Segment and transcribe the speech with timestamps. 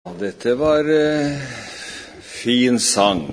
[0.00, 1.34] Dette var eh,
[2.24, 3.26] fin sang.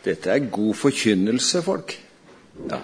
[0.00, 1.92] Dette er god forkynnelse, folk.
[2.70, 2.78] Ja.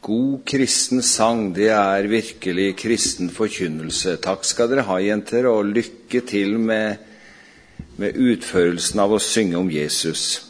[0.00, 4.16] God kristen sang, det er virkelig kristen forkynnelse.
[4.24, 6.96] Takk skal dere ha, jenter, og lykke til med,
[8.00, 10.46] med utførelsen av å synge om Jesus.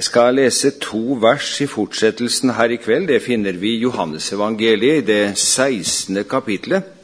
[0.00, 3.12] Jeg skal lese to vers i fortsettelsen her i kveld.
[3.12, 6.24] Det finner vi i Johannesevangeliet i det 16.
[6.24, 6.94] kapitlet.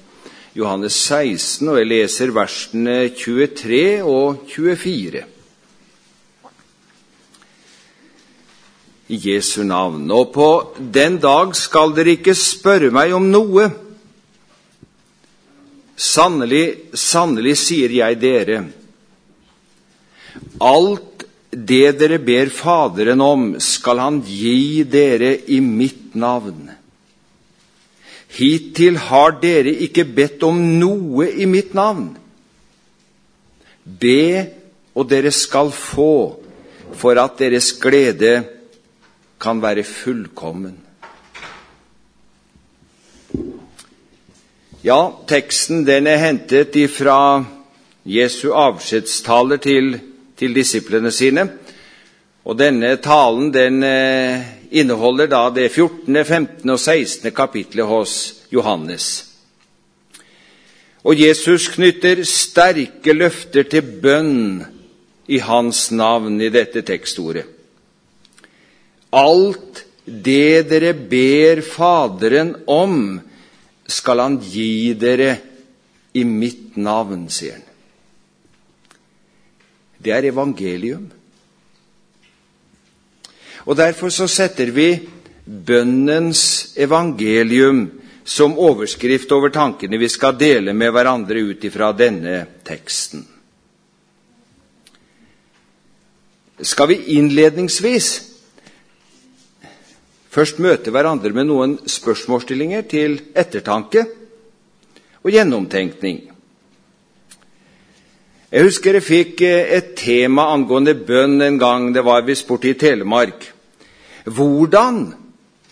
[0.55, 5.23] Johannes 16, og jeg leser versene 23 og 24.
[9.11, 10.05] I Jesu navn.
[10.15, 13.67] Og på den dag skal dere ikke spørre meg om noe.
[15.99, 18.63] Sannelig, sannelig sier jeg dere,
[20.63, 26.74] alt det dere ber Faderen om, skal Han gi dere i mitt navn.
[28.35, 32.09] Hittil har dere ikke bedt om noe i mitt navn.
[33.85, 34.47] Be,
[34.95, 36.41] og dere skal få,
[36.95, 38.41] for at deres glede
[39.41, 40.81] kan være fullkommen.
[44.85, 47.45] Ja, teksten den er hentet ifra
[48.05, 49.95] Jesu avskjedstaler til,
[50.37, 51.47] til disiplene sine.
[52.45, 56.71] Og denne talen den eh, inneholder da det 14., 15.
[56.71, 57.31] og 16.
[57.35, 58.15] kapitlet hos
[58.53, 59.35] Johannes.
[61.05, 64.65] Og Jesus knytter sterke løfter til bønn
[65.29, 67.45] i hans navn i dette tekstordet.
[69.15, 73.21] Alt det dere ber Faderen om,
[73.87, 75.37] skal han gi dere
[76.17, 77.69] i mitt navn, sier han.
[80.05, 81.07] Det er evangelium.
[83.65, 84.89] Og Derfor så setter vi
[85.45, 87.87] bønnens evangelium
[88.25, 93.25] som overskrift over tankene vi skal dele med hverandre ut ifra denne teksten.
[96.65, 98.11] Skal vi innledningsvis
[100.35, 104.07] først møte hverandre med noen spørsmålsstillinger til ettertanke
[105.25, 106.23] og gjennomtenkning?
[108.55, 111.89] Jeg husker jeg fikk et tema angående bønn en gang.
[111.91, 113.54] Det var visst borte i Telemark.
[114.25, 115.15] Hvordan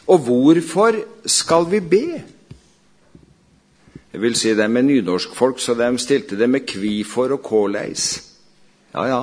[0.07, 0.97] og hvorfor
[1.27, 2.23] skal vi be?
[4.13, 8.29] Jeg vil si det med nynorskfolk, så de stilte det med kvifor og kåleis.
[8.95, 9.23] Ja, ja.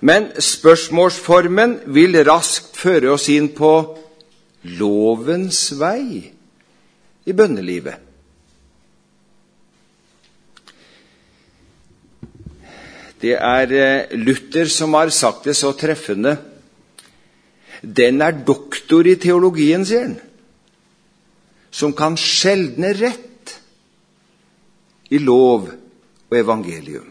[0.00, 3.72] Men spørsmålsformen vil raskt føre oss inn på
[4.76, 6.32] lovens vei
[7.24, 7.96] i bønnelivet.
[13.20, 16.38] Det er eh, Luther som har sagt det så treffende
[17.82, 20.18] den er doktor i teologien, sier han,
[21.70, 23.54] som kan skjelne rett
[25.10, 25.70] i lov
[26.30, 27.06] og evangelium.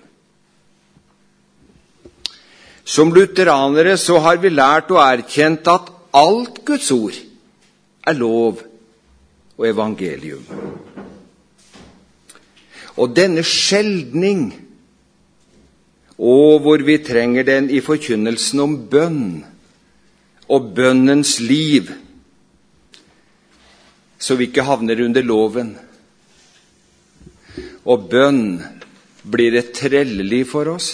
[2.84, 7.18] Som lutheranere så har vi lært og erkjent at alt Guds ord
[8.08, 8.64] er lov
[9.58, 10.46] og evangelium.
[13.00, 14.50] Og denne skjeldning
[16.20, 19.46] og hvor vi trenger den i forkynnelsen om bønn,
[20.50, 21.92] og bønnens liv,
[24.20, 25.70] så vi ikke havner under loven.
[27.86, 28.42] Og bønn
[29.30, 30.90] blir et trelleliv for oss.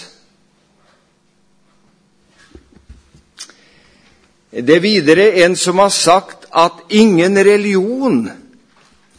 [4.55, 8.21] Det er videre en som har sagt at ingen religion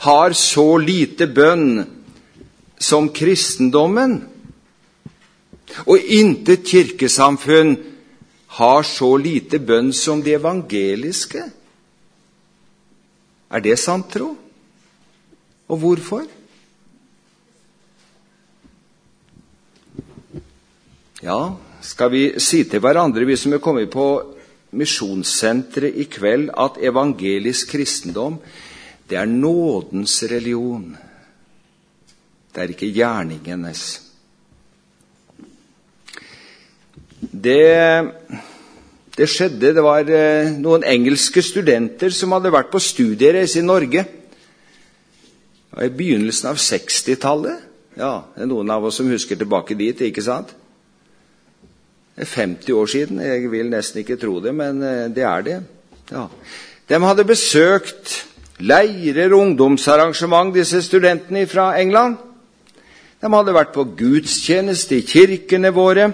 [0.05, 1.83] har så lite bønn
[2.81, 4.21] som kristendommen,
[5.85, 7.77] og intet kirkesamfunn
[8.57, 11.43] har så lite bønn som de evangeliske?
[13.53, 14.33] Er det sant tro?
[15.69, 16.25] Og hvorfor?
[21.23, 21.41] Ja,
[21.83, 24.07] skal vi si til hverandre, vi som er kommet på
[24.77, 28.41] misjonssenteret i kveld, at evangelisk kristendom
[29.07, 30.97] det er nådens religion.
[32.55, 33.85] Det er ikke gjerningenes.
[37.21, 38.13] Det,
[39.17, 44.05] det skjedde Det var eh, noen engelske studenter som hadde vært på studiereise i Norge.
[45.77, 47.65] I begynnelsen av 60-tallet.
[47.97, 50.53] Ja, det er noen av oss som husker tilbake dit, ikke sant?
[52.17, 53.21] Det er 50 år siden.
[53.25, 55.59] Jeg vil nesten ikke tro det, men eh, det er det.
[56.13, 56.29] Ja.
[56.87, 58.19] De hadde besøkt
[58.61, 62.21] leirer og ungdomsarrangement, disse studentene fra England.
[63.21, 66.11] De hadde vært på gudstjeneste i kirkene våre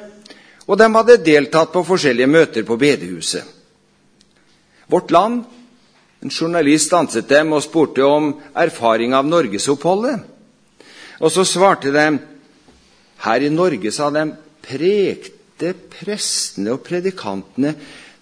[0.67, 3.45] og de hadde deltatt på forskjellige møter på bedehuset.
[4.87, 5.43] Vårt Land,
[6.23, 10.21] en journalist stanset dem og spurte om erfaring av norgesoppholdet.
[11.23, 12.07] Og så svarte de
[13.23, 14.27] her i Norge sa de
[14.63, 17.75] prekte prestene og predikantene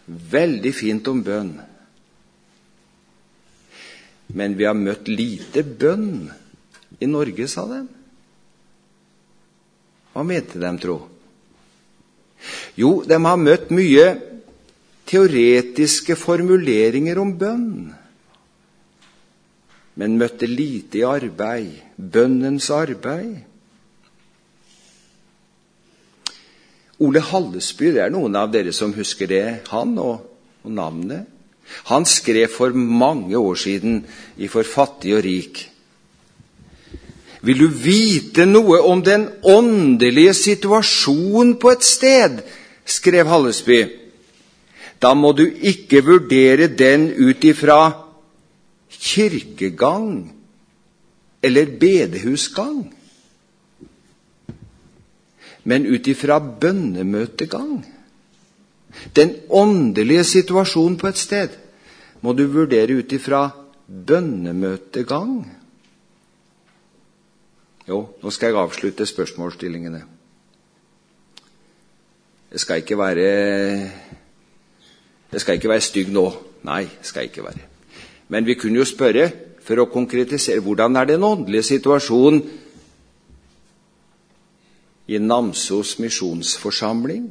[0.07, 1.55] veldig fint om bønn.
[4.37, 6.29] Men vi har møtt lite bønn
[7.01, 7.81] i Norge, sa de.
[10.13, 10.99] Hva mente de, tro?
[12.79, 14.07] Jo, de har møtt mye
[15.11, 17.91] teoretiske formuleringer om bønn,
[20.01, 23.41] men møtte lite i arbeid, bønnens arbeid.
[27.01, 30.27] Ole Hallesby, det er noen av dere som husker det, han og,
[30.65, 31.29] og navnet.
[31.89, 34.03] Han skrev for mange år siden
[34.37, 35.63] i For fattig og rik.
[37.41, 42.43] Vil du vite noe om den åndelige situasjonen på et sted,
[42.85, 43.81] skrev Hallesby,
[45.01, 47.81] da må du ikke vurdere den ut ifra
[48.91, 50.29] kirkegang
[51.41, 52.83] eller bedehusgang,
[55.65, 57.81] men ut ifra bønnemøtegang.
[59.17, 61.57] Den åndelige situasjonen på et sted
[62.21, 63.47] må du vurdere ut ifra
[63.87, 65.60] bønnemøtegang.
[67.91, 70.01] Jo, nå skal jeg avslutte spørsmålsstillingene.
[72.53, 73.25] Det skal ikke være
[75.33, 76.25] Jeg skal ikke være stygg nå.
[76.67, 77.67] Nei, skal ikke være.
[78.29, 79.31] Men vi kunne jo spørre,
[79.63, 82.41] for å konkretisere, hvordan er den åndelige situasjonen
[85.07, 87.29] i Namsos misjonsforsamling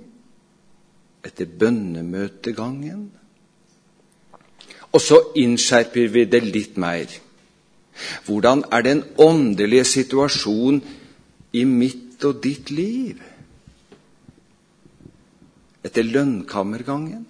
[1.25, 3.01] etter bønnemøtegangen?
[4.91, 7.11] Og så innskjerper vi det litt mer.
[8.25, 10.81] Hvordan er den åndelige situasjonen
[11.53, 13.19] i mitt og ditt liv?
[15.83, 17.25] Etter lønnkammergangen?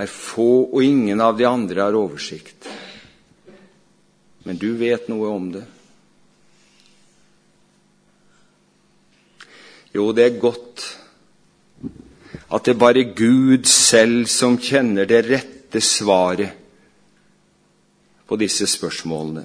[0.00, 2.68] Er få, og ingen av de andre har oversikt.
[4.46, 5.66] Men du vet noe om det.
[9.94, 10.86] Jo, det er godt
[12.50, 16.59] at det er bare Gud selv som kjenner det rette svaret
[18.30, 19.42] på disse spørsmålene.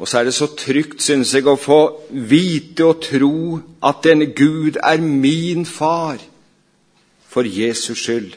[0.00, 1.80] Og så er det så trygt, synes jeg, å få
[2.10, 6.18] vite og tro at denne Gud er min far
[7.28, 8.32] for Jesus skyld.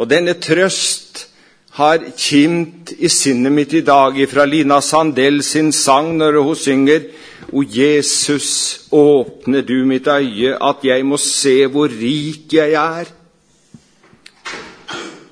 [0.00, 1.28] Og denne trøst
[1.76, 7.06] har kimt i sinnet mitt i dag fra Lina Sandell sin sang når hun synger
[7.54, 13.10] O Jesus, åpne du mitt øye, at jeg må se hvor rik jeg er.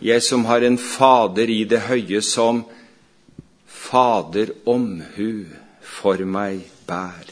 [0.03, 2.65] Jeg som har en Fader i det høye, som
[3.67, 5.47] Fader omhu
[5.83, 7.31] for meg bær.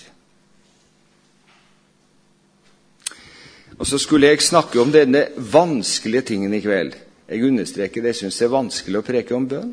[3.80, 6.94] Og så skulle jeg snakke om denne vanskelige tingen i kveld.
[7.30, 9.70] Jeg understreker det, jeg syns det er vanskelig å preke om bønn.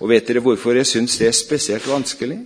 [0.00, 2.40] Og vet dere hvorfor jeg syns det er spesielt vanskelig?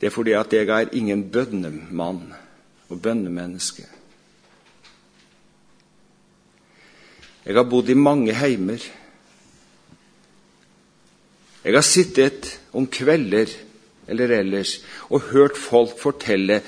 [0.00, 2.24] Det er fordi at jeg er ingen bønnemann
[2.88, 3.91] og bønnemenneske.
[7.42, 8.82] Jeg har bodd i mange heimer.
[11.62, 13.50] Jeg har sittet om kvelder
[14.10, 14.76] eller ellers
[15.10, 16.60] og hørt folk fortelle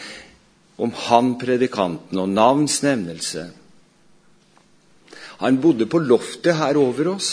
[0.79, 3.49] om han predikanten og navnsnevnelse.
[5.43, 7.33] Han bodde på loftet her over oss.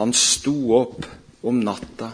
[0.00, 1.08] Han sto opp
[1.44, 2.12] om natta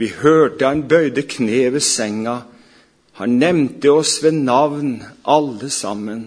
[0.00, 2.40] vi hørte han bøyde kne ved senga.
[3.20, 4.94] Han nevnte oss ved navn,
[5.28, 6.22] alle sammen.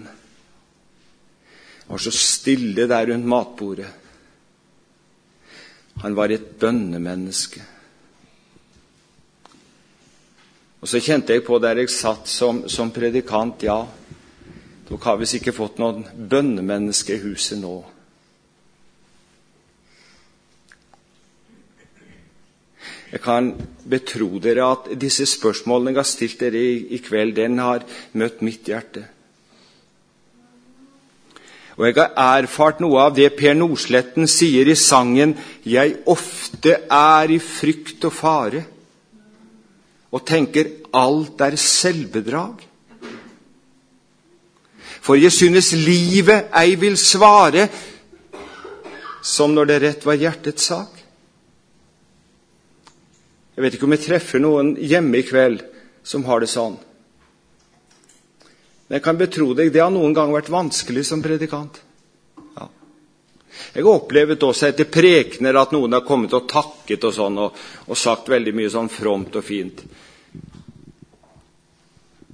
[1.84, 3.88] Han var så stille der rundt matbordet.
[6.02, 7.62] Han var et bønnemenneske.
[10.80, 13.80] Og så kjente jeg på der jeg satt som, som predikant ja,
[14.84, 17.78] dere har visst ikke fått noen bønnemenneske i huset nå.
[23.14, 23.52] Jeg kan
[23.86, 27.84] betro dere at disse spørsmålene jeg har stilt dere i, i kveld, den har
[28.18, 29.04] møtt mitt hjerte.
[31.78, 37.30] Og jeg har erfart noe av det Per Nordsletten sier i sangen 'Jeg ofte er
[37.30, 38.64] i frykt og fare',
[40.10, 42.66] og tenker alt er selvbedrag.
[45.00, 47.68] For jeg synes livet ei vil svare,
[49.22, 50.93] som når det rett var hjertets sak.
[53.54, 55.62] Jeg vet ikke om jeg treffer noen hjemme i kveld
[56.02, 56.74] som har det sånn.
[58.86, 61.78] Men jeg kan betro deg, det har noen gang vært vanskelig som predikant.
[62.58, 62.66] Ja.
[63.76, 67.62] Jeg har opplevd også etter prekener at noen har kommet og takket og sånn, og,
[67.88, 69.86] og sagt veldig mye sånn fromt og fint.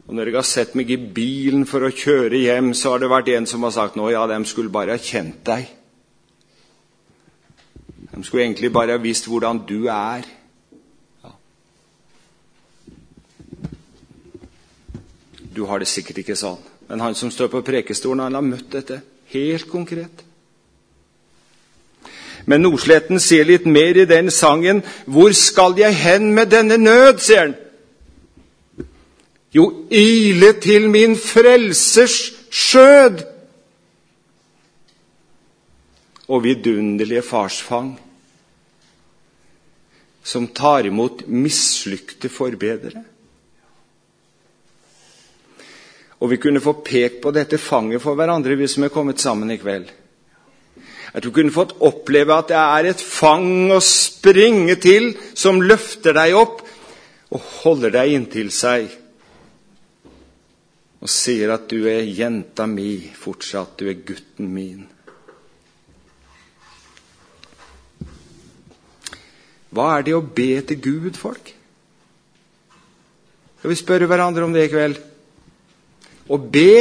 [0.09, 3.13] Og når jeg har sett meg i bilen for å kjøre hjem, så har det
[3.13, 5.69] vært en som har sagt nå, ja, de skulle bare ha kjent deg.
[8.11, 10.27] De skulle egentlig bare ha visst hvordan du er.
[15.61, 18.71] Du har det sikkert ikke sånn, men han som står på prekestolen, han har møtt
[18.73, 18.97] dette
[19.29, 20.23] helt konkret.
[22.49, 24.81] Men Nordsletten sier litt mer i den sangen.
[25.05, 27.55] 'Hvor skal jeg hen med denne nød', sier han.
[29.53, 33.21] Jo, ile til min frelsers skjød
[36.29, 38.01] og vidunderlige farsfang,
[40.23, 43.10] som tar imot mislykte forbedere.
[46.21, 49.51] Og vi kunne få pekt på dette fanget for hverandre, vi som er kommet sammen
[49.53, 49.89] i kveld.
[51.17, 56.15] At du kunne fått oppleve at det er et fang å springe til som løfter
[56.15, 56.61] deg opp
[57.31, 58.91] og holder deg inntil seg
[61.01, 64.83] og sier at du er jenta mi fortsatt, du er gutten min.
[69.73, 71.55] Hva er det å be til Gud, folk?
[73.61, 75.01] Skal vi spørre hverandre om det i kveld?
[76.31, 76.75] Å be,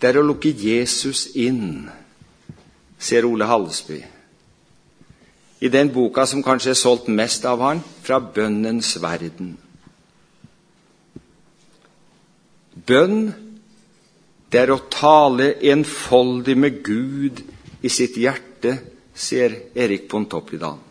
[0.00, 1.90] det er å lukke Jesus inn,
[2.96, 3.98] sier Ole Hallesby.
[5.60, 9.56] I den boka som kanskje er solgt mest av han, Fra bønnens verden.
[12.88, 13.34] Bønn,
[14.48, 17.42] det er å tale enfoldig med Gud
[17.84, 18.78] i sitt hjerte,
[19.12, 20.87] sier Erik Pontoppidan.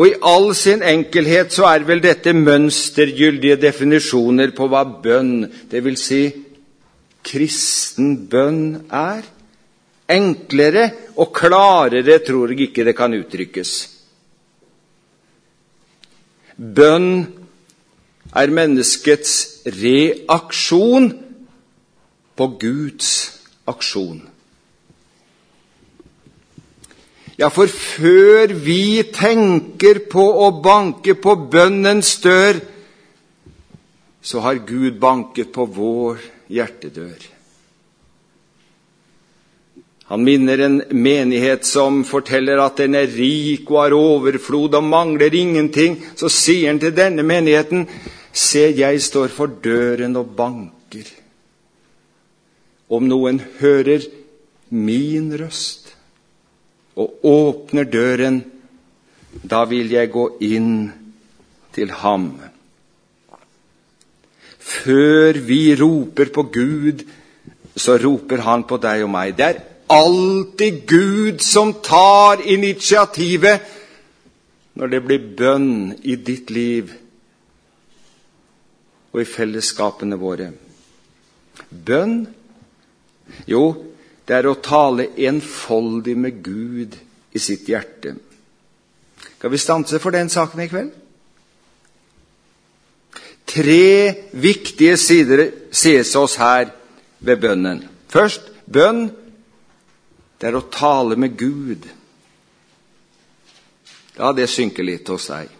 [0.00, 6.04] Og i all sin enkelhet så er vel dette mønstergyldige definisjoner på hva bønn, dvs.
[6.06, 6.22] Si,
[7.20, 9.26] kristen bønn, er.
[10.10, 10.86] Enklere
[11.20, 13.74] og klarere tror jeg ikke det kan uttrykkes.
[16.56, 17.12] Bønn
[18.40, 19.36] er menneskets
[19.68, 21.12] reaksjon
[22.40, 23.12] på Guds
[23.68, 24.24] aksjon.
[27.40, 32.58] Ja, for før vi tenker på å banke på bønnens dør,
[34.20, 36.20] så har Gud banket på vår
[36.52, 37.22] hjertedør.
[40.10, 45.32] Han minner en menighet som forteller at den er rik og har overflod og mangler
[45.38, 45.96] ingenting.
[46.18, 47.86] Så sier han til denne menigheten
[48.30, 51.08] Se, jeg står for døren og banker.
[52.90, 54.04] Om noen hører
[54.70, 55.89] min røst
[57.00, 58.42] og åpner døren,
[59.42, 60.72] da vil jeg gå inn
[61.74, 62.30] til ham.
[64.58, 67.04] Før vi roper på Gud,
[67.76, 69.36] så roper han på deg og meg.
[69.38, 73.76] Det er alltid Gud som tar initiativet
[74.78, 75.70] når det blir bønn
[76.06, 76.92] i ditt liv
[79.10, 80.52] og i fellesskapene våre.
[81.70, 82.20] Bønn?
[83.50, 83.64] Jo,
[84.26, 86.96] det er å tale enfoldig med Gud
[87.32, 88.14] i sitt hjerte.
[89.38, 90.90] Skal vi stanse for den saken i kveld?
[93.50, 96.68] Tre viktige sider sies oss her
[97.18, 97.80] ved bønnen.
[98.08, 99.08] Først bønn.
[100.40, 101.88] Det er å tale med Gud.
[104.20, 105.50] La det synke litt hos deg.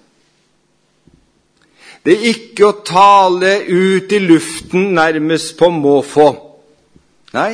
[2.00, 6.28] Det er ikke å tale ut i luften nærmest på måfå.
[7.36, 7.50] Nei,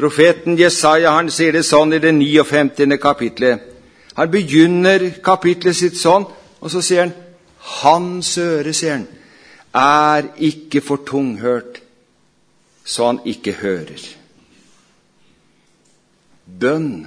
[0.00, 2.96] profeten Jesaja han sier det sånn i det 59.
[3.00, 3.66] kapitlet.
[4.16, 6.24] Han begynner kapitlet sitt sånn,
[6.60, 7.16] og så sier han
[7.60, 9.06] Hans øre, sier han,
[9.76, 11.82] er ikke for tunghørt,
[12.84, 14.00] så han ikke hører.
[16.60, 17.06] Bønn.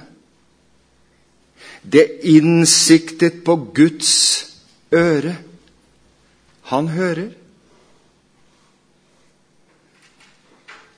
[1.82, 4.14] Det innsiktet på Guds
[4.94, 5.34] øre.
[6.70, 7.34] Han hører.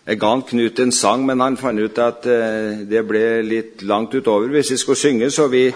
[0.06, 3.82] Jeg ga han Knut en sang, men han fant ut at eh, det ble litt
[3.82, 5.66] langt utover hvis vi skulle synge, så vi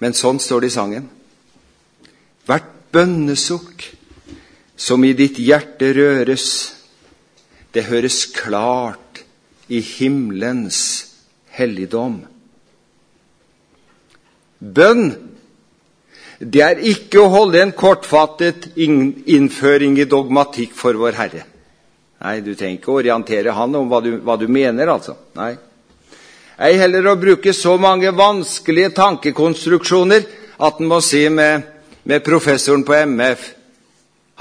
[0.00, 1.08] Men sånn står det i sangen.
[2.48, 3.84] Hvert bønnesukk
[4.80, 6.46] som i ditt hjerte røres,
[7.76, 9.20] det høres klart
[9.68, 10.80] i himmelens
[11.52, 12.22] helligdom.
[14.56, 15.12] Bønn
[16.40, 21.49] det er ikke å holde en kortfattet innføring i dogmatikk for vår Herre.
[22.20, 25.16] Nei, du trenger ikke å orientere Han om hva du, hva du mener, altså.
[25.38, 25.54] Nei.
[26.60, 30.26] Ei heller å bruke så mange vanskelige tankekonstruksjoner
[30.60, 31.64] at en må si med,
[32.04, 33.46] med professoren på MF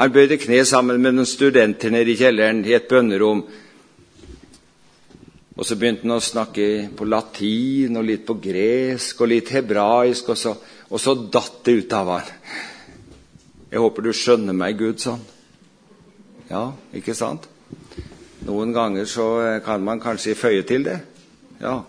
[0.01, 3.41] Han bøyde kne sammen med noen studenter nede i kjelleren i et bønnerom.
[5.59, 10.29] Og så begynte han å snakke på latin og litt på gresk og litt hebraisk.
[10.31, 10.55] og så
[10.89, 12.29] og så datt det ut av han.
[13.69, 15.21] Jeg håper du skjønner meg, Gud, sånn.
[16.49, 17.45] Ja, ikke sant?
[18.47, 19.27] Noen ganger så
[19.65, 20.99] kan man kanskje føye til det.
[21.59, 21.79] Ja.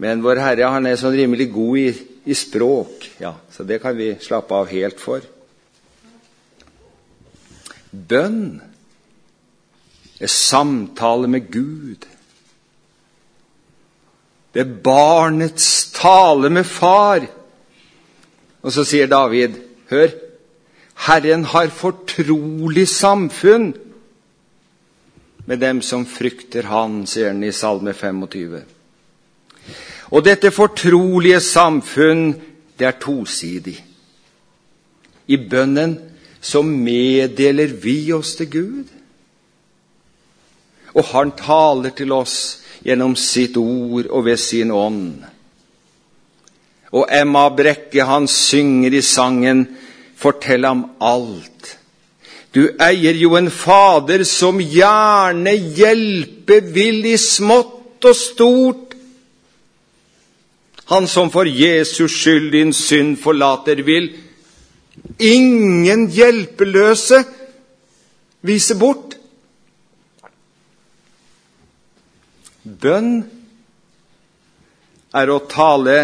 [0.00, 1.88] Men vår Herre han er sånn rimelig god i,
[2.32, 5.24] i språk, ja, så det kan vi slappe av helt for.
[7.90, 8.60] Bønn
[10.20, 12.06] er samtale med Gud.
[14.54, 17.24] Det er barnets tale med far.
[18.60, 19.56] Og så sier David,
[19.90, 20.10] hør,
[21.06, 23.70] Herren har fortrolig samfunn
[25.50, 28.60] med dem som frykter Han, sier han i Salme 25.
[30.14, 32.28] Og dette fortrolige samfunn,
[32.78, 33.74] det er tosidig.
[35.26, 35.96] I bønnen
[36.38, 38.94] så meddeler vi oss til Gud.
[40.94, 42.38] Og Han taler til oss
[42.86, 45.26] gjennom sitt ord og ved sin ånd.
[46.94, 49.66] Og Emma Brekke, han synger i sangen
[50.14, 51.79] 'Fortell ham alt'.
[52.50, 58.96] Du eier jo en fader som gjerne hjelpe vil i smått og stort.
[60.90, 64.10] Han som for Jesus skyld din synd forlater vil.
[65.22, 67.22] Ingen hjelpeløse
[68.42, 69.14] vise bort.
[72.64, 73.20] Bønn
[75.14, 75.96] er å tale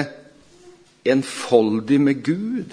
[1.06, 2.70] enfoldig med Gud.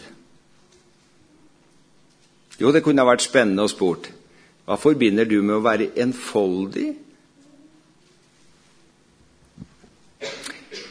[2.63, 4.07] Jo, det kunne ha vært spennende å spurt.
[4.63, 6.93] Hva forbinder du med å være enfoldig?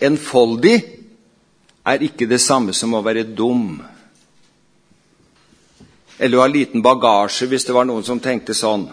[0.05, 0.75] Enfoldig
[1.88, 3.79] er ikke det samme som å være dum.
[6.19, 8.85] Eller å ha liten bagasje, hvis det var noen som tenkte sånn.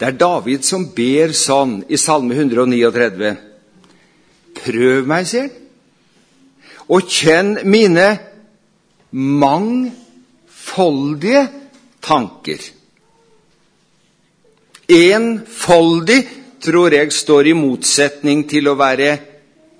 [0.00, 3.36] Det er David som ber sånn i Salme 139.
[4.64, 5.56] Prøv meg, sier han,
[6.90, 8.08] og kjenn mine
[9.10, 11.48] mangfoldige
[12.00, 12.58] tanker.
[14.90, 16.28] Enfoldig
[16.60, 19.18] tror jeg står i motsetning til å være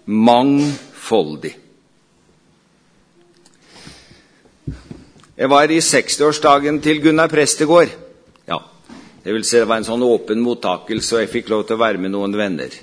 [0.06, 1.56] mangfoldig.
[5.40, 7.88] Jeg var i 60-årsdagen til Gunnar Prestegård.
[8.48, 8.58] Ja,
[9.24, 11.80] det vil si det var en sånn åpen mottakelse, og jeg fikk lov til å
[11.80, 12.74] være med noen venner.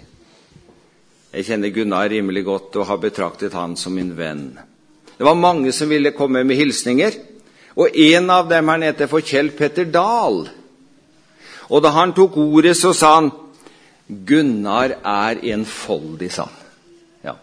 [1.37, 4.57] Jeg kjenner Gunnar rimelig godt og har betraktet han som min venn.
[5.17, 7.17] Det var mange som ville komme med hilsninger,
[7.77, 10.43] og en av dem her heter for Kjell Petter Dahl.
[11.67, 13.31] Og da han tok ordet, så sa han
[14.07, 16.63] Gunnar er enfoldig, sa han.
[17.25, 17.33] Ja.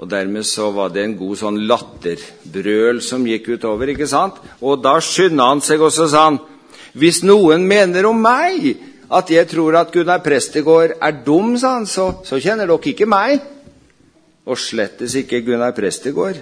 [0.00, 4.38] Og dermed så var det en god sånn latterbrøl som gikk utover, ikke sant?
[4.62, 6.38] Og da skynda han seg, og så sa han
[6.96, 8.72] Hvis noen mener om meg
[9.10, 13.06] at jeg tror at Gunnar Prestegård er dum, sa han, så, så kjenner dere ikke
[13.06, 13.42] meg.
[14.46, 16.40] Og slettes ikke Gunnar Prestegård.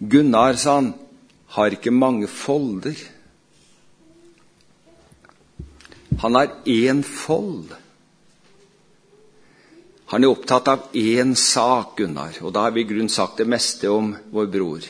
[0.00, 0.94] Gunnar, sa han,
[1.52, 2.96] har ikke mange folder.
[6.20, 7.74] Han har én fold.
[10.10, 13.46] Han er opptatt av én sak, Gunnar, og da har vi i grunn sagt det
[13.46, 14.88] meste om vår bror.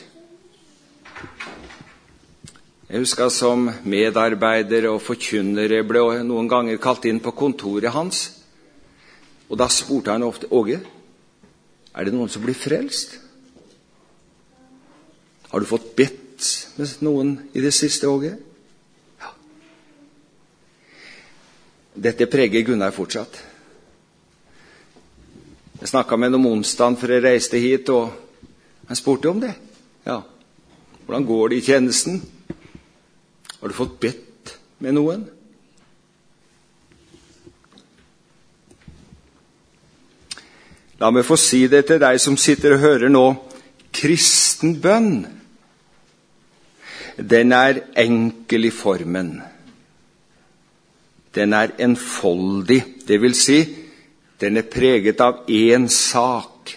[2.91, 8.23] Jeg husker som medarbeider og forkynner ble noen ganger kalt inn på kontoret hans.
[9.47, 10.81] Og da spurte han ofte Åge,
[11.91, 13.20] er det noen som blir frelst.
[15.51, 16.45] Har du fått bedt
[16.79, 18.37] med noen i det siste, Åge?
[19.19, 19.31] Ja.
[22.07, 23.35] Dette preger Gunnar fortsatt.
[25.81, 28.13] Jeg snakka med ham om onsdagen før jeg reiste hit, og
[28.87, 29.51] han spurte om det.
[30.07, 30.21] Ja.
[31.03, 32.21] Hvordan går det i tjenesten?
[33.59, 35.27] Har du fått bedt med noen?
[41.01, 43.25] La meg få si det til deg som sitter og hører nå.
[43.91, 45.25] Kristen bønn,
[47.29, 49.35] den er enkel i formen.
[51.35, 53.61] Den er enfoldig, det vil si,
[54.41, 56.73] den er preget av én sak.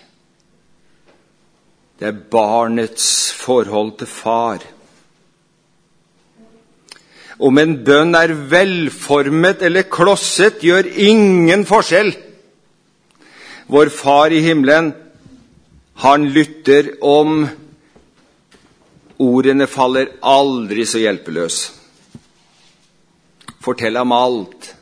[1.98, 4.62] Det er barnets forhold til far.
[7.38, 12.12] Om en bønn er velformet eller klosset, gjør ingen forskjell.
[13.66, 14.92] Vår Far i himmelen,
[16.04, 17.46] han lytter om
[19.22, 21.58] ordene faller aldri så hjelpeløs.
[23.64, 24.74] Fortell ham alt.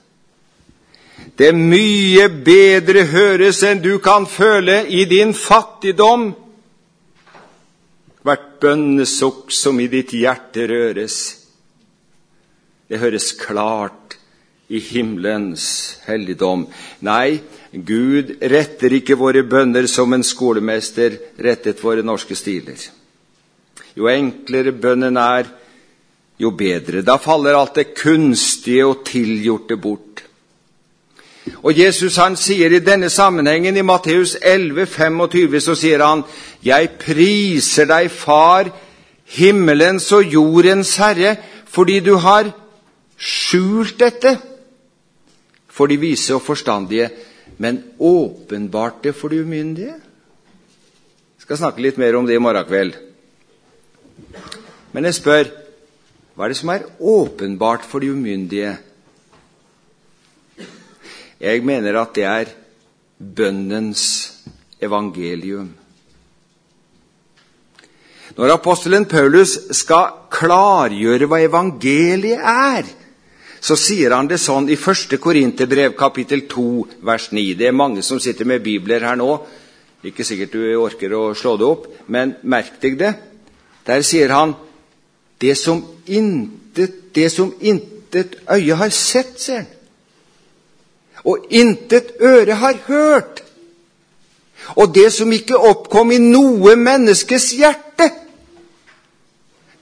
[1.39, 6.33] Det mye bedre høres enn du kan føle i din fattigdom.
[8.23, 11.19] Hvert bønnesukk som i ditt hjerte røres.
[12.89, 14.19] Det høres klart
[14.73, 15.67] i himmelens
[16.07, 16.67] helligdom.
[17.05, 17.41] Nei,
[17.73, 22.81] Gud retter ikke våre bønner som en skolemester rettet våre norske stiler.
[23.97, 25.49] Jo enklere bønnen er,
[26.41, 27.03] jo bedre.
[27.07, 30.23] Da faller alt det kunstige og tilgjorte bort.
[31.63, 36.23] Og Jesus han sier i denne sammenhengen, i Matteus 11, 25, så sier han,
[36.63, 38.71] Jeg priser deg, Far,
[39.35, 42.53] himmelens og jordens Herre, fordi du har
[43.17, 44.37] skjult dette
[45.73, 47.09] for de vise og forstandige,
[47.59, 49.95] men åpenbart det for de umyndige.
[49.97, 52.99] Jeg skal snakke litt mer om det i morgen kveld.
[54.93, 55.53] Men jeg spør
[56.33, 58.73] hva er det som er åpenbart for de umyndige?
[61.43, 62.53] Jeg mener at det er
[63.19, 64.05] bønnens
[64.81, 65.73] evangelium.
[68.37, 72.87] Når apostelen Paulus skal klargjøre hva evangeliet er,
[73.63, 75.19] så sier han det sånn i 1.
[75.23, 76.65] Korinterbrev kapittel 2
[77.07, 77.45] vers 9.
[77.61, 79.37] Det er mange som sitter med bibler her nå.
[80.03, 83.13] Ikke sikkert du orker å slå det opp, men merk deg det.
[83.87, 84.55] Der sier han
[85.41, 89.79] det som intet, det som intet øye har sett, sier han.
[91.25, 93.43] Og intet øre har hørt.
[94.79, 98.09] Og det som ikke oppkom i noe menneskes hjerte,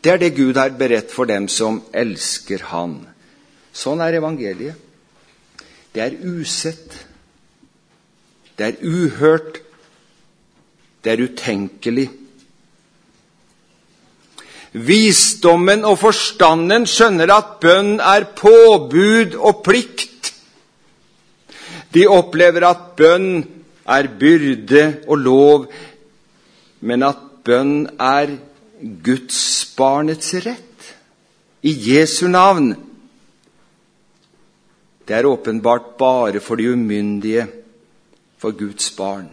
[0.05, 3.03] det er det Gud har beredt for dem som elsker Han.
[3.73, 4.79] Sånn er evangeliet.
[5.93, 6.95] Det er usett.
[8.57, 9.61] Det er uhørt.
[11.05, 12.09] Det er utenkelig.
[14.73, 20.31] Visdommen og forstanden skjønner at bønn er påbud og plikt.
[21.91, 23.43] De opplever at bønn
[23.91, 25.67] er byrde og lov,
[26.87, 28.37] men at bønn er
[29.05, 30.93] gudsbarnets rett
[31.67, 32.71] i Jesu navn.
[35.03, 37.49] Det er åpenbart bare for de umyndige,
[38.39, 39.29] for Guds barn.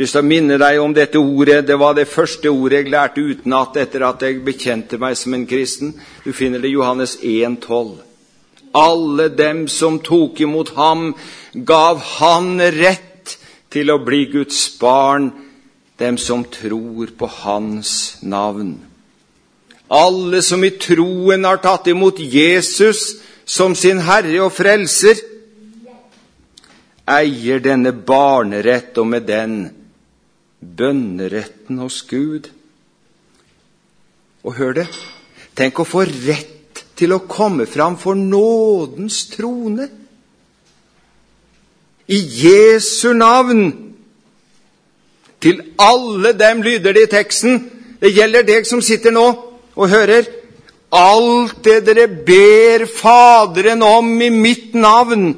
[0.00, 1.66] Lyst til å minne deg om dette ordet.
[1.68, 5.42] Det var det første ordet jeg lærte utenat etter at jeg bekjente meg som en
[5.44, 5.90] kristen.
[6.24, 7.98] Du finner det i Johannes 1,12.
[8.80, 11.10] Alle dem som tok imot ham,
[11.52, 13.34] gav han rett
[13.68, 15.34] til å bli Guds barn,
[16.00, 18.78] dem som tror på hans navn.
[19.92, 25.20] Alle som i troen har tatt imot Jesus som sin Herre og Frelser,
[27.10, 29.58] eier denne barnerett, og med den
[30.60, 32.48] bønneretten hos Gud.
[34.44, 34.86] Og hør det,
[35.56, 39.88] tenk å få rett til å komme fram for nådens trone.
[42.10, 43.68] I Jesu navn.
[45.40, 47.62] Til alle dem lyder det i teksten.
[48.00, 49.26] Det gjelder deg som sitter nå
[49.76, 50.28] og hører
[50.90, 55.30] alt det dere ber Faderen om i mitt navn,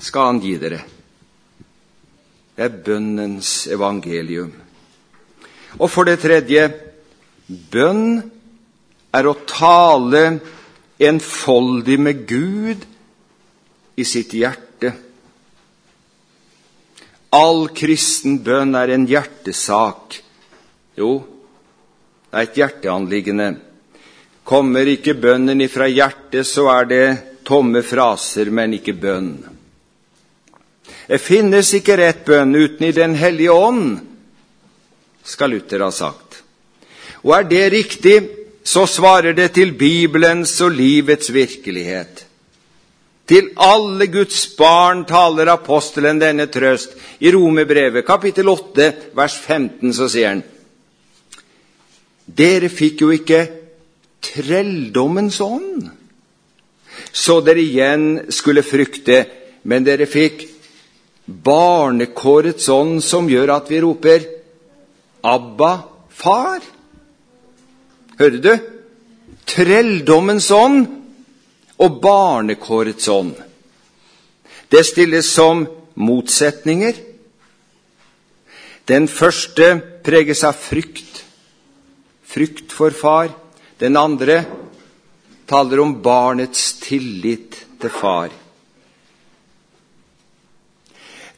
[0.00, 0.80] skal han gi dere.
[2.60, 4.52] Er bønnens evangelium.
[5.78, 6.66] Og for det tredje
[7.72, 8.20] bønn
[9.16, 10.24] er å tale
[11.00, 12.84] enfoldig med Gud
[13.96, 14.92] i sitt hjerte.
[17.34, 20.18] All kristen bønn er en hjertesak.
[20.98, 21.12] Jo,
[22.30, 23.48] det er et hjerteanliggende.
[24.44, 27.06] Kommer ikke bønnen ifra hjertet, så er det
[27.46, 29.32] tomme fraser, men ikke bønn.
[31.10, 33.96] Det finnes ikke rett bønn uten i Den hellige ånd,
[35.26, 36.44] skal Luther ha sagt.
[37.26, 38.18] Og er det riktig,
[38.62, 42.22] så svarer det til Bibelens og livets virkelighet.
[43.26, 46.94] Til alle Guds barn taler apostelen denne trøst.
[47.18, 50.46] I Romerbrevet kapittel 8 vers 15 så sier han
[52.30, 53.40] dere fikk jo ikke
[54.22, 55.88] trelldommens ånd,
[57.10, 59.24] så dere igjen skulle frykte,
[59.66, 60.44] men dere fikk
[61.44, 64.26] barnekårets ånd, som gjør at vi roper
[65.20, 66.62] Abba, far.
[68.18, 68.52] Hører du?
[69.50, 70.86] Trelldommens ånd
[71.80, 73.34] og barnekårets ånd.
[74.70, 76.96] Det stilles som motsetninger.
[78.88, 79.74] Den første
[80.06, 81.10] preges av frykt
[82.30, 83.30] frykt for far.
[83.78, 84.44] Den andre
[85.46, 88.30] taler om barnets tillit til far.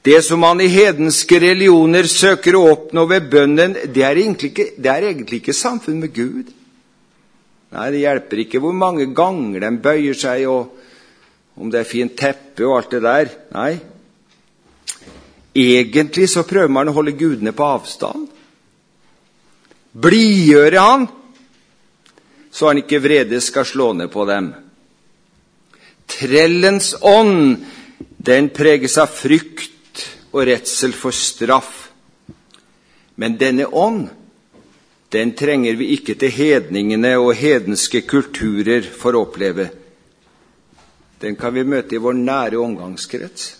[0.03, 4.67] Det som man i hedenske religioner søker å oppnå ved bønnen, det er egentlig ikke,
[4.83, 6.51] er egentlig ikke samfunn med Gud.
[7.73, 12.17] Nei, Det hjelper ikke hvor mange ganger de bøyer seg, og om det er fint
[12.19, 13.33] teppe og alt det der.
[13.55, 13.73] Nei.
[15.55, 18.33] Egentlig så prøver man å holde gudene på avstand
[19.93, 21.07] blidgjøre han,
[22.53, 24.51] så han ikke vrede skal slå ned på dem.
[26.13, 27.63] Trellens ånd,
[28.23, 29.71] den preges av frykt
[30.33, 31.91] og redsel for straff.
[33.21, 34.09] Men denne ånd,
[35.13, 39.69] den trenger vi ikke til hedningene og hedenske kulturer for å oppleve.
[41.21, 43.51] Den kan vi møte i vår nære omgangskrets.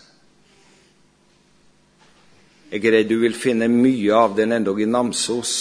[2.73, 5.53] Jeg er redd du vil finne mye av den endog i Namsos.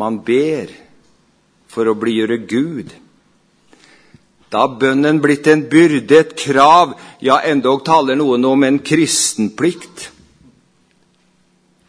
[0.00, 0.72] Man ber
[1.68, 2.94] for å blidgjøre Gud.
[4.48, 10.08] Da har bønnen blitt en byrde, et krav, ja, endog taler noen om en kristenplikt.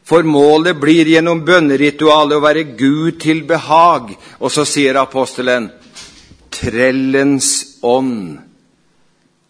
[0.10, 4.16] For målet blir gjennom bønneritualet å være Gud til behag.
[4.42, 5.70] Og så sier apostelen
[6.50, 8.40] trellens ånd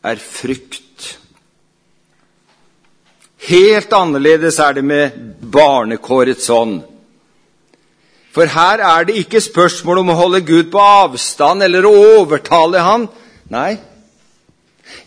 [0.03, 1.15] er frykt.
[3.49, 6.81] Helt annerledes er det med barnekårets ånd.
[8.39, 11.89] For her er det ikke spørsmål om å holde Gud på avstand eller å
[12.21, 13.01] overtale Han.
[13.51, 13.73] Nei,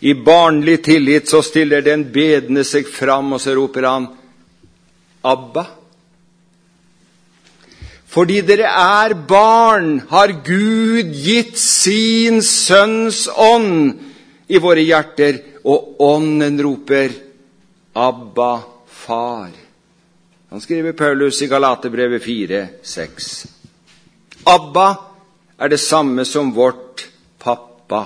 [0.05, 4.05] i barnlig tillit så stiller den bedende seg fram, og så roper han
[5.25, 5.63] Abba.
[8.13, 13.97] Fordi dere er barn, har Gud gitt sin Sønns ånd
[14.45, 17.17] i våre hjerter, og Ånden roper
[17.97, 18.53] Abba,
[18.85, 19.62] Far.
[20.53, 23.47] Han skriver Paulus i Galaterbrevet 4, 6.
[24.45, 24.83] Abba
[25.57, 27.07] er det samme som vårt
[27.41, 28.03] pappa.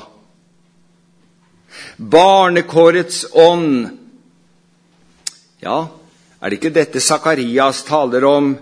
[1.98, 3.90] Barnekårets ånd.
[5.60, 5.90] Ja,
[6.40, 8.54] er det ikke dette Sakarias taler om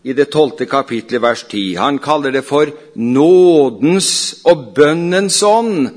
[0.00, 1.76] i det tolvte kapitlet, vers 10?
[1.76, 4.10] Han kaller det for nådens
[4.48, 5.90] og bønnens ånd.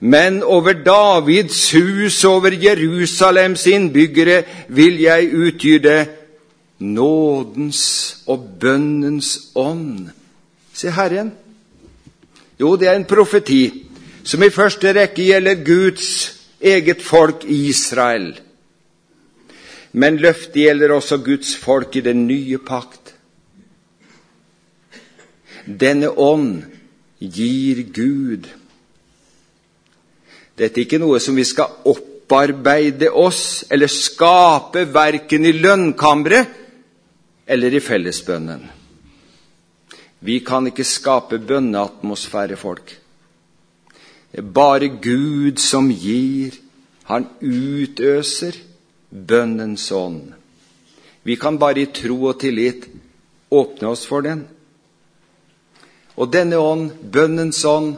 [0.00, 6.06] Men over Davids hus, over Jerusalems innbyggere, vil jeg utgyte
[6.78, 7.82] nådens
[8.26, 10.10] og bønnens ånd.
[10.72, 11.32] Se Herren.
[12.60, 13.86] Jo, det er en profeti
[14.26, 16.10] som i første rekke gjelder Guds
[16.60, 18.32] eget folk Israel.
[19.92, 23.14] Men løftet gjelder også Guds folk i den nye pakt.
[25.64, 26.62] Denne ånd
[27.18, 28.46] gir Gud.
[30.58, 36.67] Dette er ikke noe som vi skal opparbeide oss eller skape verken i lønnkammeret
[37.48, 38.66] eller i fellesbønnen.
[40.20, 42.90] Vi kan ikke skape bønneatmosfære, folk.
[44.32, 46.58] Det er bare Gud som gir.
[47.08, 48.58] Han utøser
[49.10, 50.34] bønnens ånd.
[51.24, 52.84] Vi kan bare i tro og tillit
[53.50, 54.44] åpne oss for den.
[56.18, 57.96] Og denne ånd, bønnens ånd,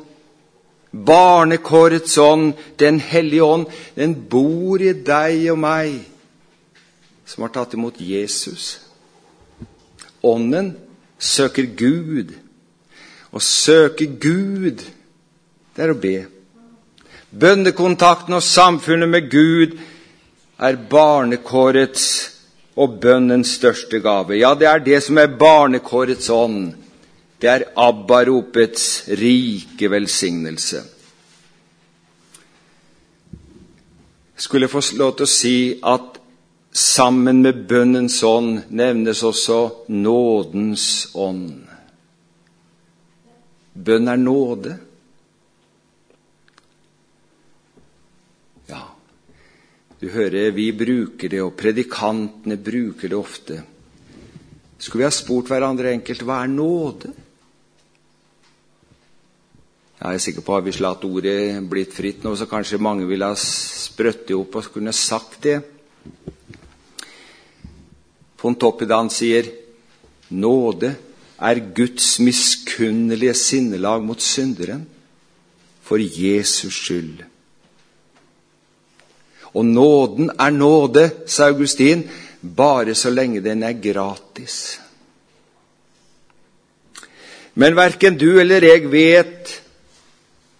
[0.93, 5.99] barnekårets ånd, Den hellige ånd, den bor i deg og meg
[7.27, 8.90] som har tatt imot Jesus.
[10.23, 10.75] Ånden
[11.19, 12.35] søker Gud.
[13.31, 14.83] Å søke Gud,
[15.77, 16.17] det er å be.
[17.31, 19.79] Bønnekontakten og samfunnet med Gud
[20.61, 22.07] er barnekårets
[22.81, 24.37] og bønnens største gave.
[24.41, 26.73] Ja, det er det som er barnekårets ånd.
[27.41, 30.83] Det er Abba-ropets rike velsignelse.
[34.35, 36.20] Jeg skulle få lov til å si at
[36.71, 41.65] Sammen med bønnens ånd nevnes også nådens ånd.
[43.75, 44.77] Bønn er nåde.
[48.71, 48.85] Ja,
[49.99, 53.59] du hører vi bruker det, og predikantene bruker det ofte.
[54.79, 57.11] Skulle vi ha spurt hverandre enkelt hva er nåde?
[60.01, 63.05] Jeg er sikker på at Hvis vi latt ordet blitt fritt nå, så kanskje mange
[63.11, 65.59] ville ha sprøttet opp og kunne sagt det.
[68.41, 69.49] Pontoppidan sier
[70.29, 70.95] nåde
[71.41, 74.87] er Guds miskunnelige sinnelag mot synderen
[75.85, 77.25] for Jesus skyld.
[79.53, 82.05] Og nåden er nåde, sa Augustin,
[82.41, 84.79] bare så lenge den er gratis.
[87.55, 89.57] Men verken du eller jeg vet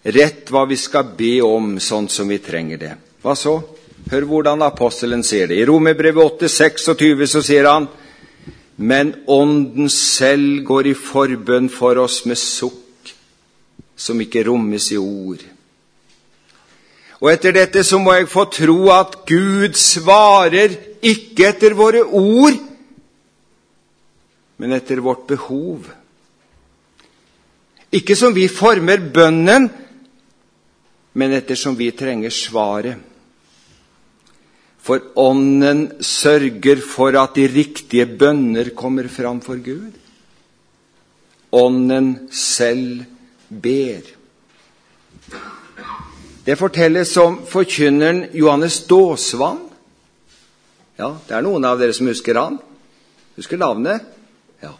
[0.03, 2.95] rett hva vi skal be om sånn som vi trenger det.
[3.23, 3.55] Hva så?
[4.09, 5.61] Hør hvordan apostelen ser det.
[5.61, 7.87] I Romerbrevet 8, 26 så sier han
[8.81, 13.11] men Ånden selv går i forbønn for oss med sukk
[14.01, 15.43] som ikke rommes i ord.
[17.21, 20.73] Og etter dette så må jeg få tro at Gud svarer
[21.05, 22.57] ikke etter våre ord,
[24.57, 25.85] men etter vårt behov.
[27.93, 29.69] Ikke som vi former bønnen,
[31.13, 33.10] men ettersom vi trenger svaret.
[34.81, 39.91] For Ånden sørger for at de riktige bønner kommer fram for Gud.
[41.51, 43.03] Ånden selv
[43.49, 44.01] ber.
[46.45, 49.59] Det fortelles om forkynneren Johannes Dåsvann.
[50.97, 52.57] Ja, det er noen av dere som husker han.
[53.37, 54.01] Husker navnet?
[54.61, 54.73] Ja.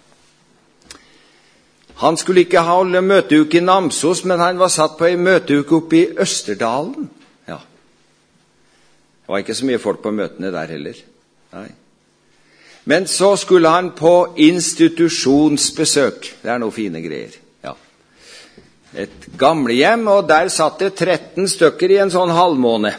[2.02, 6.00] Han skulle ikke holde møteuke i Namsos, men han var satt på ei møteuke oppe
[6.00, 7.10] i Østerdalen.
[9.32, 10.98] Det var ikke så mye folk på møtene der heller.
[11.56, 11.70] Nei.
[12.92, 16.28] Men så skulle han på institusjonsbesøk.
[16.42, 17.38] Det er noe fine greier.
[17.64, 17.72] Ja.
[18.92, 22.92] Et gamlehjem, og der satt det 13 stykker i en sånn halvmåne.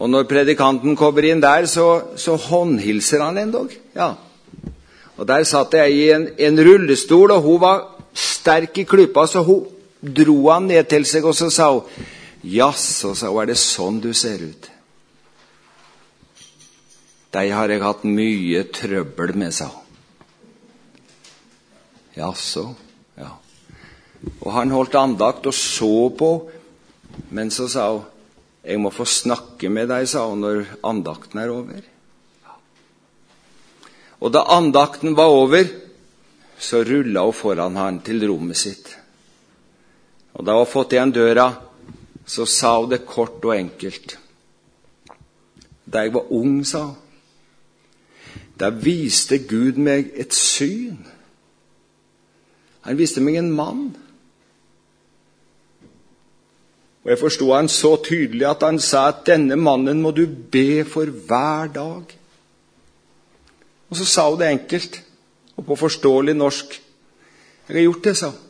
[0.00, 3.76] Og når predikanten kommer inn der, så, så håndhilser han endog.
[3.92, 4.14] Ja.
[5.20, 7.84] Og der satt jeg i en, en, rullestol, og hun var
[8.16, 9.68] sterk i klypa, så hun
[10.00, 13.98] dro han ned til seg, og så sa hun Jaså, sa hun, er det sånn
[14.02, 14.68] du ser ut?
[17.34, 19.84] Deg har jeg hatt mye trøbbel med, sa hun.
[22.18, 22.70] Jaså,
[23.18, 23.32] ja.
[24.42, 26.30] Og han holdt andakt og så på,
[27.34, 28.06] men så sa hun,
[28.68, 31.84] jeg må få snakke med deg, sa hun når andakten er over.
[34.18, 35.68] Og da andakten var over,
[36.58, 38.90] så rulla hun foran han til rommet sitt.
[40.34, 41.48] Og da hun fått igjen døra,
[42.28, 44.18] så sa hun det kort og enkelt.
[45.92, 46.96] Da jeg var ung, sa hun,
[48.60, 50.98] da viste Gud meg et syn.
[52.84, 53.82] Han viste meg en mann.
[57.04, 60.84] Og Jeg forsto han så tydelig at han sa at denne mannen må du be
[60.84, 62.18] for hver dag.
[63.88, 65.00] Og så sa hun det enkelt
[65.56, 66.82] og på forståelig norsk.
[67.68, 68.47] Jeg har gjort det, sa hun.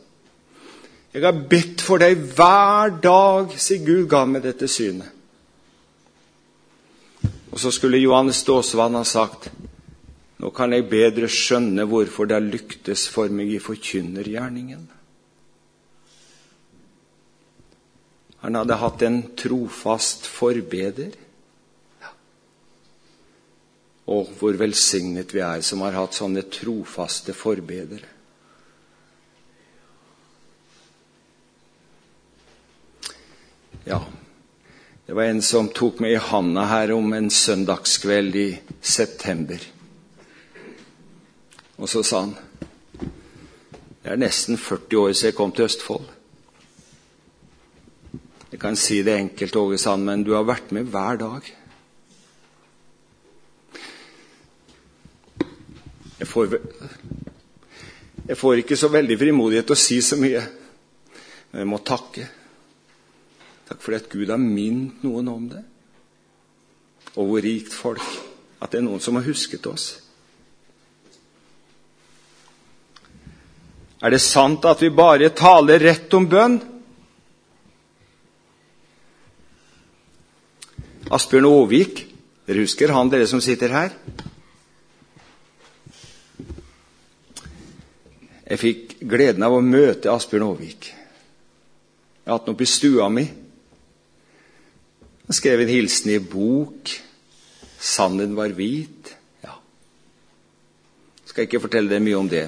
[1.13, 5.09] Jeg har bedt for deg hver dag siden Gud ga meg dette synet.
[7.49, 9.49] Og så skulle Johannes Ståsvann ha sagt
[10.39, 14.85] nå kan jeg bedre skjønne hvorfor det har lyktes for meg i forkynnergjerningen.
[18.45, 21.11] Han hadde hatt en trofast forbeder.
[24.07, 28.07] Og hvor velsignet vi er som har hatt sånne trofaste forbedere.
[33.85, 34.01] Ja,
[35.05, 38.49] det var en som tok meg i handa her om en søndagskveld i
[38.81, 39.63] september.
[41.79, 42.35] Og så sa han
[44.03, 46.05] Det er nesten 40 år siden jeg kom til Østfold.
[48.51, 51.49] Jeg kan si det enkelt, Åge Sand, men du har vært med hver dag.
[56.19, 56.57] Jeg får,
[58.27, 60.41] jeg får ikke så veldig frimodighet til å si så mye,
[61.51, 62.25] men jeg må takke.
[63.69, 65.61] Takk for at Gud har minnet noen om det.
[67.15, 68.05] Og hvor rikt folk.
[68.59, 69.91] At det er noen som har husket oss.
[74.01, 76.57] Er det sant at vi bare taler rett om bønn?
[81.09, 82.03] Asbjørn Aavik,
[82.47, 83.93] dere husker han dere som sitter her?
[88.49, 90.89] Jeg fikk gleden av å møte Asbjørn Aavik.
[90.89, 93.27] Jeg har hatt han oppe i stua mi.
[95.29, 96.89] Han skrev en hilsen i bok.
[97.79, 99.11] 'Sanden var hvit'.
[99.43, 99.53] Ja.
[101.25, 102.47] Skal ikke fortelle deg mye om det.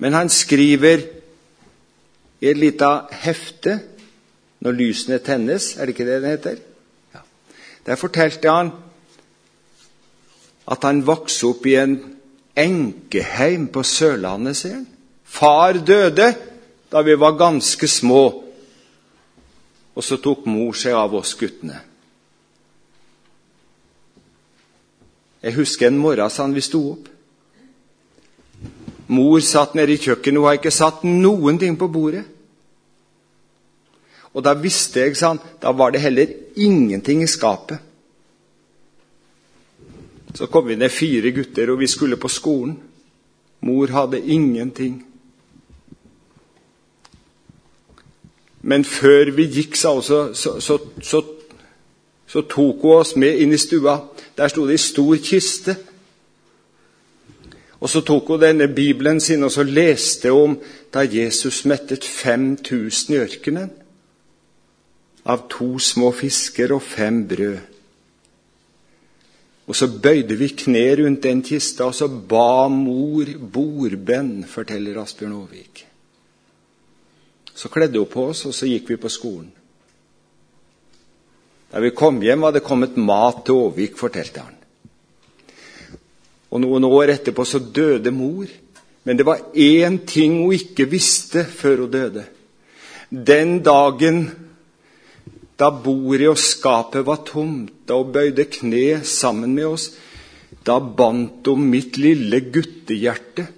[0.00, 1.02] Men han skriver
[2.40, 3.74] i et lite hefte
[4.64, 5.76] når lysene tennes.
[5.76, 6.56] Er det ikke det den heter?
[7.12, 7.20] Ja.
[7.86, 8.72] Der fortalte han
[10.72, 11.98] at han vokste opp i en
[12.56, 14.88] enkeheim på Sørlandet, sier han.
[15.24, 16.32] Far døde
[16.92, 18.44] da vi var ganske små,
[19.94, 21.80] og så tok mor seg av oss guttene.
[25.42, 27.08] Jeg husker en morgen sa han vi sto opp.
[29.12, 32.22] Mor satt nede i kjøkkenet, hun har ikke satt noen ting på bordet.
[34.32, 37.82] Og da visste jeg, sa han, da var det heller ingenting i skapet.
[40.32, 42.78] Så kom vi ned fire gutter, og vi skulle på skolen.
[43.60, 45.02] Mor hadde ingenting.
[48.62, 50.58] Men før vi gikk, sa hun, så, så,
[51.02, 51.22] så,
[52.26, 53.98] så, tok hun oss med inn i stua.
[54.38, 55.76] Der sto det ei stor kiste.
[57.82, 60.58] Og så tok hun denne bibelen sin og så leste hun om
[60.94, 63.70] da Jesus mettet 5000 i ørkenen
[65.26, 67.58] av to små fisker og fem brød.
[69.70, 75.36] Og så bøyde vi kne rundt den kista, og så ba mor bordbønn, forteller Asbjørn
[75.38, 75.86] Aavik.
[77.54, 79.50] Så kledde hun på oss, og så gikk vi på skolen.
[81.72, 84.58] Da vi kom hjem, var det kommet mat til Åvik, fortalte han.
[86.52, 88.48] Og noen år etterpå så døde mor.
[89.04, 92.24] Men det var én ting hun ikke visste før hun døde.
[93.10, 94.26] Den dagen
[95.58, 99.90] da bordet og skapet var tomt, da hun bøyde kne sammen med oss,
[100.66, 103.48] da bandt hun mitt lille guttehjerte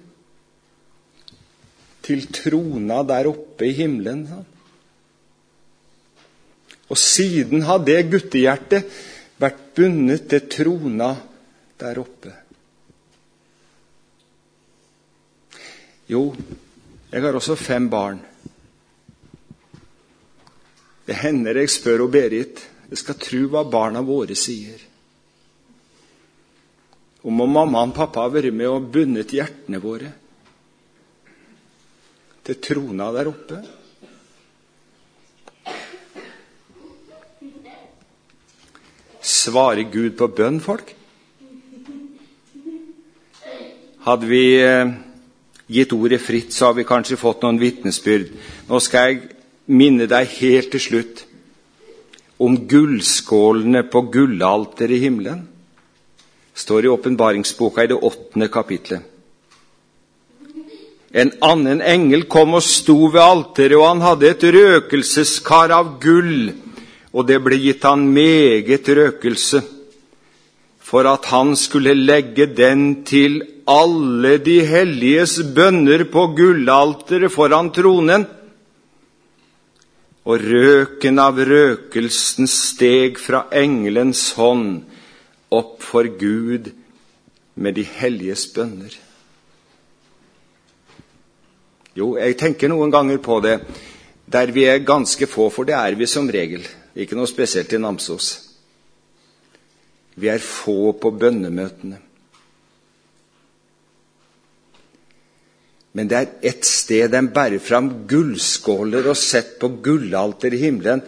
[2.05, 4.25] til trona der oppe i himmelen.
[6.89, 8.97] Og siden har det guttehjertet
[9.41, 11.11] vært bundet til trona
[11.81, 12.33] der oppe.
[16.05, 16.29] Jo,
[17.09, 18.19] jeg har også fem barn.
[21.05, 24.77] Det hender jeg spør og Berit jeg skal tro hva barna våre sier.
[27.25, 30.11] Om mamma og pappa har vært med og bundet hjertene våre
[32.45, 33.61] til trona der oppe.
[39.25, 40.91] Svarer Gud på bønn, folk?
[44.05, 44.91] Hadde vi eh,
[45.65, 48.29] gitt ordet fritt, så har vi kanskje fått noen vitnesbyrd.
[48.69, 49.23] Nå skal jeg
[49.65, 51.25] minne deg helt til slutt
[52.37, 55.47] om gullskålene på gullalteret i himmelen.
[56.55, 59.14] står i åpenbaringsboka i det åttende kapitlet.
[61.15, 66.49] En annen engel kom og sto ved alteret, og han hadde et røkelseskar av gull,
[67.15, 69.61] og det ble gitt han meget røkelse,
[70.83, 78.27] for at han skulle legge den til alle de helliges bønner på gullalteret foran tronen.
[80.25, 84.83] Og røken av røkelsen steg fra engelens hånd
[85.53, 86.73] opp for Gud
[87.55, 89.04] med de helliges bønner.
[91.95, 93.59] Jo, jeg tenker noen ganger på det
[94.25, 96.65] der vi er ganske få, for det er vi som regel.
[96.97, 98.31] Ikke noe spesielt i Namsos.
[100.15, 101.99] Vi er få på bønnemøtene.
[105.95, 111.03] Men det er ett sted de bærer fram gullskåler og setter på gullalter i himmelen.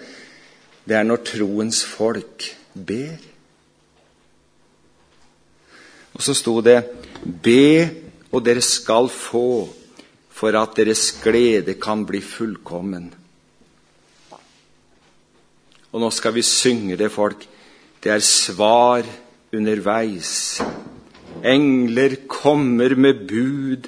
[0.88, 3.18] Det er når troens folk ber.
[6.16, 6.80] Og så sto det
[7.44, 7.90] 'Be,
[8.32, 9.68] og dere skal få,
[10.38, 13.14] for at deres glede kan bli fullkommen'.
[15.92, 17.48] Og nå skal vi synge det, folk.
[18.04, 19.04] Det er svar
[19.54, 20.62] underveis.
[21.44, 23.88] Engler kommer med bud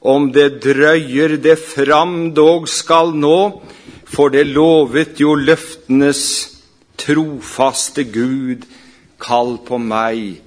[0.00, 3.60] om det drøyer det fram dog skal nå,
[4.04, 6.22] for det lovet jo løftenes
[7.00, 8.64] trofaste Gud,
[9.20, 10.40] kall på meg,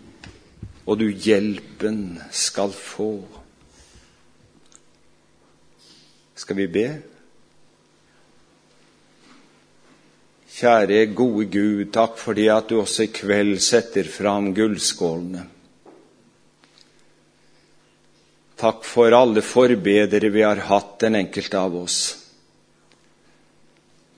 [0.85, 3.32] og du hjelpen skal få.
[6.35, 6.87] Skal vi be?
[10.53, 15.47] Kjære, gode Gud, takk fordi at du også i kveld setter fram gullskålene.
[18.63, 21.97] Takk for alle forbedere vi har hatt, den enkelte av oss,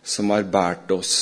[0.03, 1.15] som har båret oss.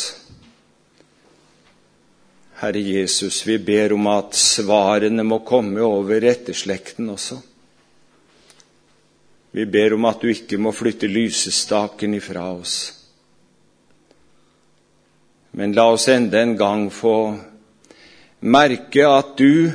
[2.59, 7.39] Herre Jesus, vi ber om at svarene må komme over etterslekten også.
[9.53, 12.77] Vi ber om at du ikke må flytte lysestaken ifra oss.
[15.53, 17.17] Men la oss enda en gang få
[18.49, 19.69] merke at du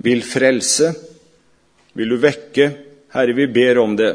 [0.00, 0.94] vil frelse
[1.98, 2.70] vil du vekke?
[3.12, 4.12] Herre, vi ber om det.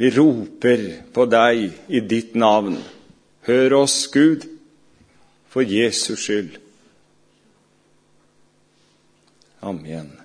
[0.00, 2.78] Vi roper på deg i ditt navn.
[3.46, 4.48] Hør oss, Gud,
[5.52, 6.56] for Jesus skyld.
[9.60, 10.21] Amen.